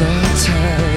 [0.00, 0.04] a
[0.42, 0.91] time.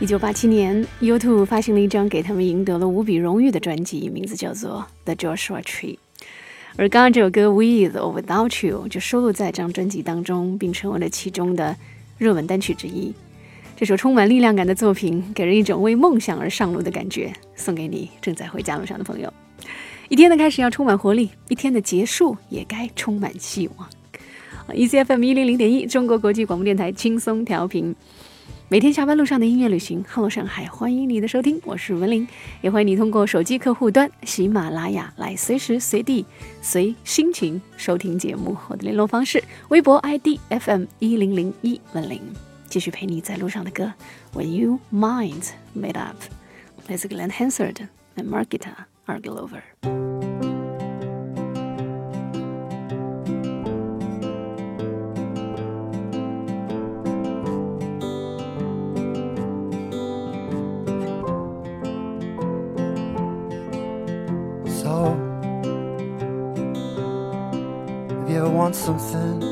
[0.00, 5.94] 一九八七年，U2 发行了一张给他们赢得了无比荣誉的专辑，名字叫做《The Joshua Tree》。
[6.76, 11.76] 而刚刚这首歌《With or Without You》就收录在这张专辑当中，并成为了其中的
[12.16, 13.12] 热门单曲之一。
[13.76, 19.30] 这首充满力量感的作品，给人一种为梦想而上路的感觉，送给你正在回家路上的朋友。
[20.08, 23.86] 一天的开始要充满活力，一天的结束也该充满希望。
[24.72, 27.94] E C F M 一零零点一，中国国际广播电台轻松调频。
[28.72, 32.28] 每天下班路上的音乐旅行，Hello 上海，欢迎你的收听，我是文玲，
[32.60, 36.24] 也欢迎你通过手机客户端喜马拉雅来随时随地
[36.62, 38.56] 随心情收听节目。
[38.68, 42.22] 我的联络方式：微博 ID FM 一零零一文玲，
[42.68, 43.92] 继续陪你在路上的歌。
[44.34, 47.74] When you mind made up，Let's Glenn Hansard
[48.14, 50.09] and Margita Argelover。
[68.80, 69.42] Something.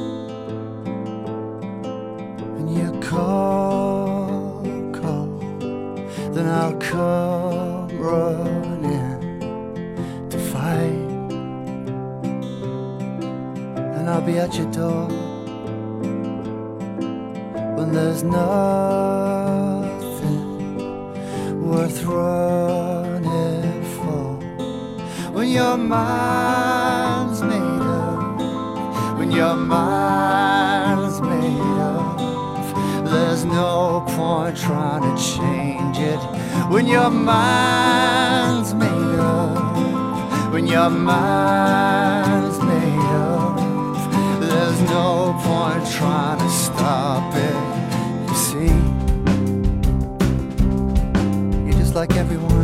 [2.56, 4.62] And you call,
[4.98, 5.26] call,
[6.32, 9.20] then I'll come running
[10.30, 11.08] to fight,
[13.96, 15.08] and I'll be at your door
[17.76, 18.48] when there's nothing
[21.68, 24.38] worth running for.
[25.34, 26.67] When your mind's
[34.48, 36.18] point trying to change it
[36.70, 40.52] when your mind's made up.
[40.52, 43.58] When your mind's made up,
[44.40, 47.56] there's no point trying to stop it.
[48.28, 48.74] You see,
[51.66, 52.57] you're just like everyone.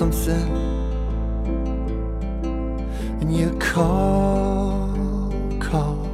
[0.00, 0.34] Something
[3.20, 4.88] and you call,
[5.60, 6.08] call,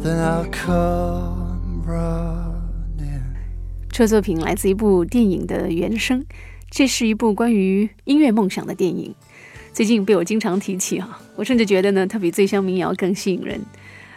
[0.00, 3.24] then I'll come running.
[3.90, 6.24] 这作品来自一部电影的原声，
[6.70, 9.12] 这是一部关于音乐梦想的电影。
[9.72, 13.60] 最近被我经常提起啊，我甚至觉得呢，它比《醉乡民谣》更吸引人。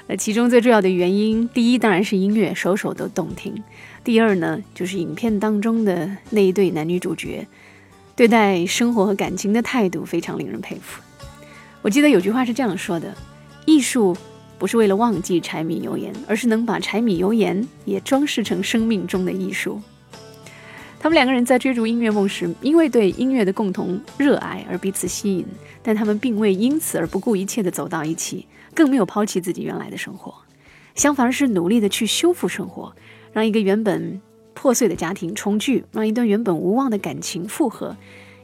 [0.06, 3.56] 呃，其中最重要的原因，第一当然是音乐，首首都动听；
[4.04, 7.48] 第二呢，就是影片当中的那一对男女主角
[8.15, 11.01] 对待生活和感情的态度非常令人佩服。
[11.81, 13.13] 我记得有句话是这样说的：
[13.65, 14.15] 艺术
[14.57, 19.81] 不是为了忘记柴米油盐，而是能把柴米油盐也装饰成生命中的艺术。
[20.98, 25.45] 他们两个人在追逐音乐梦时，因为对音乐的共同热爱而彼此吸引，
[25.84, 30.34] 但他们并未因此而不顾一切地走到一起，更没有抛弃自己原来的生活，
[30.95, 32.95] 相反而是努力地去修复生活，
[33.34, 34.19] 让一个原本
[34.65, 37.95] 破碎的家庭重聚，让一段原本无望的感情复合。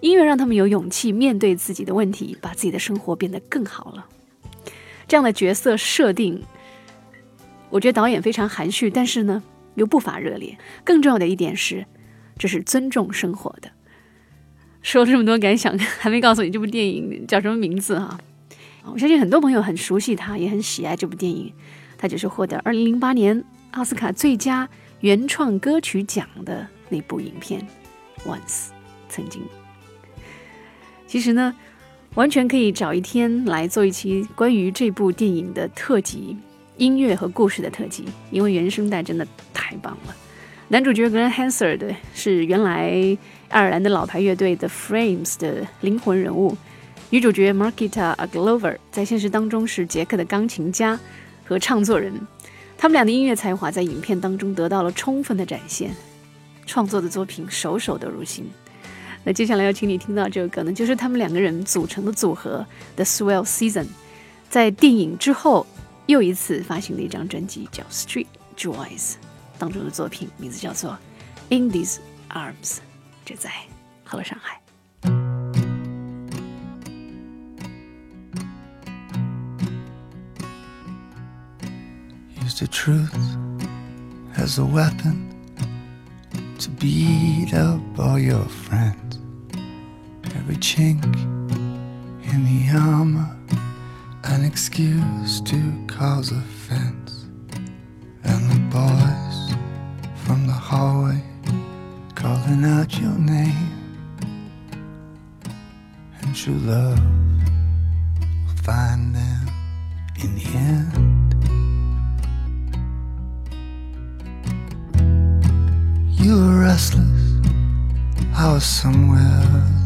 [0.02, 4.06] 音乐让他们有勇气面对自己的问题，把自己的生活变得更好了。
[5.08, 6.44] 这样的角色设定，
[7.72, 9.42] 我觉得导演非常含蓄，但是呢
[9.74, 10.56] 又不乏热烈。
[10.84, 11.88] 更重要的一点是。
[12.38, 13.72] 这是尊重生活的。
[14.84, 18.20] 说了这么多感想， 还没告诉你这部电影叫什么名字哈？
[18.86, 21.52] 我相信很多朋友很熟悉它，也很喜爱这部电影。
[21.98, 24.70] 它就是获得二零零八年奥斯卡最佳
[25.02, 27.60] 原创歌曲奖的那部影片
[28.30, 28.38] 《Once》
[29.10, 29.42] 曾经。
[31.08, 31.56] 其实呢，
[32.14, 36.38] 完全可以找一天来做一期关于这部电影的特辑，
[36.78, 40.16] 音乐和故事的特辑，因为原声带真的太棒了。
[40.68, 43.18] 男主角 Glenn Hansard 是原来
[43.50, 46.56] 爱尔兰的老牌乐队 The Frames 的灵魂人物，
[47.10, 50.98] 女主角 Markita Aglover 在现实当中是杰克的钢琴家
[51.44, 52.14] 和唱作人，
[52.82, 55.96] 他们俩的音乐才华在影片当中得到了充分的展现，
[56.66, 58.50] 创作的作品首首都入心。
[59.24, 63.86] 那接下来要请你听到这个歌呢，就是他们两个人组成的组合 The Swell Season，
[64.50, 65.68] 在电影之后
[66.08, 68.26] 又一次发行了一张专辑，叫 Street
[68.58, 69.14] Joys。
[69.60, 70.98] 当中的作品名字叫做
[71.56, 72.00] 《In These
[72.32, 72.54] Arms》，
[73.24, 73.50] 这在
[74.06, 74.60] 《Hello 上海》。
[82.62, 83.38] The truth
[84.38, 85.34] as a weapon
[86.60, 89.18] to beat up all your friends.
[90.36, 91.04] Every chink
[92.32, 93.36] in the armor,
[94.26, 97.26] an excuse to cause offense.
[98.26, 99.58] And the boys
[100.24, 101.24] from the hallway,
[102.14, 103.74] calling out your name.
[106.22, 107.00] And true love
[108.46, 109.50] will find them
[110.22, 110.91] in the end.
[116.42, 117.22] Restless,
[118.36, 119.44] I was somewhere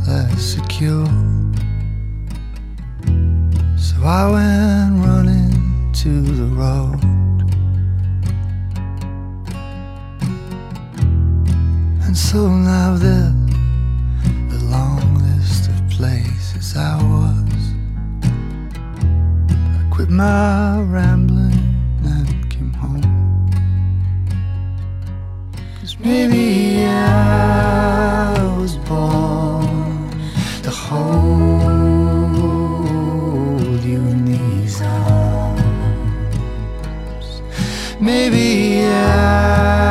[0.07, 1.05] less secure.
[3.77, 7.01] So I went running to the road.
[12.05, 13.33] And so now there's
[14.53, 17.61] a long list of places I was.
[19.79, 21.44] I quit my rambling
[26.05, 30.11] maybe I was born
[30.61, 31.03] to hold
[33.83, 35.65] you in these arms.
[37.99, 39.84] Maybe I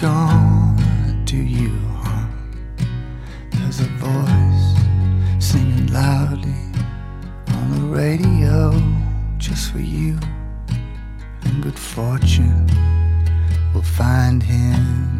[0.00, 2.32] gonna do you harm.
[3.50, 6.72] There's a voice singing loudly
[7.48, 8.72] on the radio
[9.36, 10.18] just for you.
[11.42, 12.66] And good fortune
[13.74, 15.19] will find him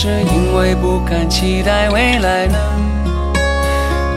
[0.00, 2.56] 是因为不敢期待未来呢？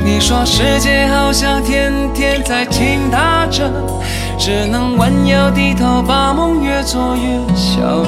[0.06, 3.68] 你说世界好像天天在倾塌着，
[4.38, 8.08] 只能弯腰低头，把梦越做越小了。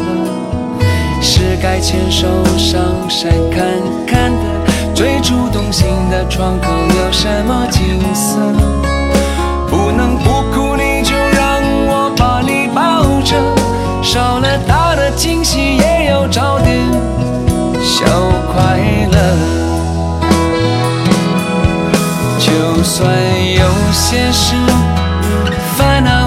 [1.19, 2.27] 是该牵手
[2.59, 3.65] 上山看
[4.05, 8.92] 看的，最初动心的窗口有什么景色？
[17.85, 18.05] 小
[18.53, 18.79] 快
[19.11, 19.17] 乐，
[22.39, 23.13] 就算
[23.55, 23.61] 有
[23.91, 24.55] 些事
[25.75, 26.22] 烦恼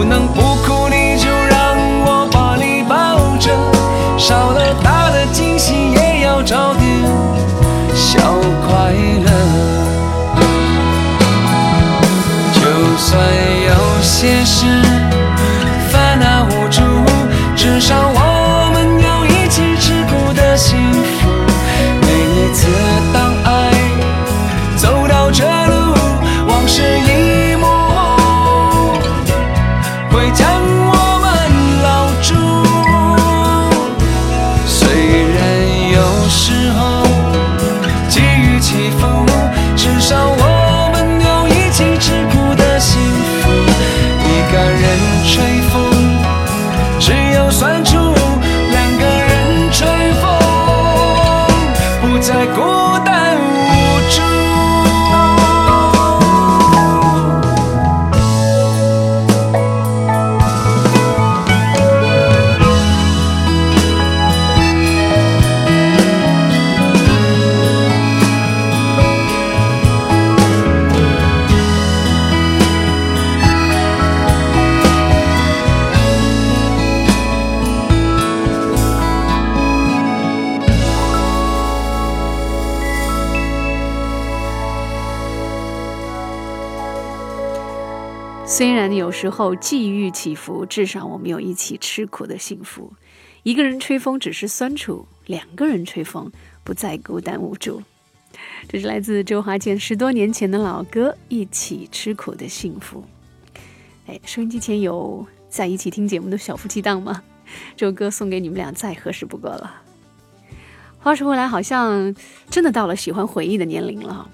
[0.00, 3.50] 不能不哭你就让我把你抱着
[4.16, 7.04] 少了大的惊喜也要找点
[7.94, 8.18] 小
[8.66, 9.30] 快乐。
[12.54, 13.20] 就算
[13.68, 14.64] 有些事
[15.90, 16.80] 烦恼无助
[17.54, 18.09] 至少
[89.20, 92.90] 时候际遇起伏，至少我们有一起吃苦的幸福。
[93.42, 96.32] 一个人吹风只是酸楚，两个人吹风
[96.64, 97.82] 不再孤单无助。
[98.66, 103.04] 这是来自周华健十多年前的老歌《一起吃苦的幸福》。
[104.06, 107.22] 哎，收音机前有在一起听节目的小夫妻档吗？
[107.76, 109.82] 这首歌送给你们俩再合适不过了。
[110.98, 112.16] 话说回来，好像
[112.48, 114.30] 真的到了喜欢回忆的年龄了，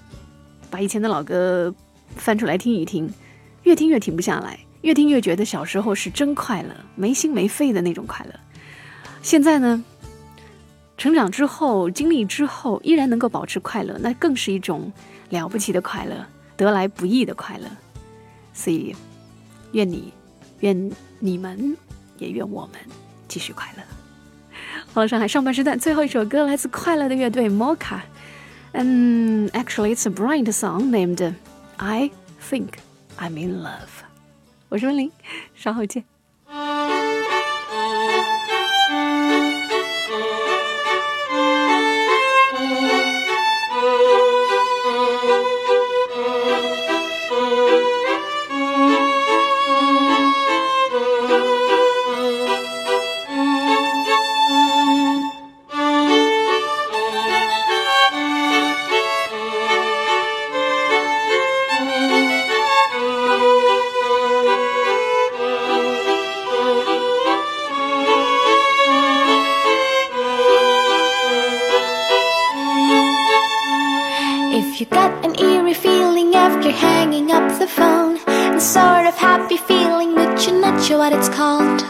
[0.71, 1.75] 把以前的老歌
[2.15, 3.13] 翻出来听一听。
[3.65, 8.33] 越听越停不下来，越听越觉得小时候是真快乐，没心没肺的那种快乐。
[9.23, 9.83] 现在呢，
[10.97, 14.93] 成长之后，经历之后，依然能够保持快乐，那更是一种
[15.31, 16.25] 了不起的快乐，
[16.57, 17.65] 得来不易的快乐。
[18.53, 18.95] 所以，
[19.73, 20.13] 愿你，
[20.61, 21.77] 愿你们，
[22.19, 22.81] 也愿我们
[23.27, 23.83] 继续快乐。
[24.93, 28.01] 好了，上海上半时段最后一首歌来自快乐的乐队 Mocha。
[28.73, 31.35] 嗯，Actually，it's a Bryant song named
[31.77, 32.11] I
[32.49, 32.69] Think
[33.19, 34.05] I'm in Love.
[34.69, 35.13] 我是温玲，
[35.55, 36.16] 稍后见。
[77.77, 81.81] Phone, the sort of happy feeling but you're not sure what it's called.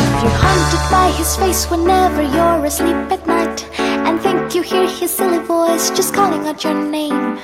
[0.00, 4.88] If you're haunted by his face whenever you're asleep at night, and think you hear
[4.88, 7.38] his silly voice just calling out your name.